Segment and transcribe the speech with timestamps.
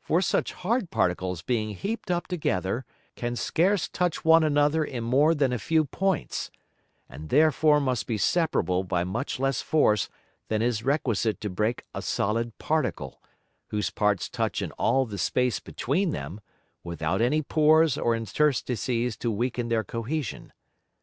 [0.00, 2.86] For such hard Particles being heaped up together,
[3.16, 6.50] can scarce touch one another in more than a few Points,
[7.06, 10.08] and therefore must be separable by much less Force
[10.48, 13.20] than is requisite to break a solid Particle,
[13.66, 16.40] whose Parts touch in all the Space between them,
[16.82, 20.54] without any Pores or Interstices to weaken their Cohesion.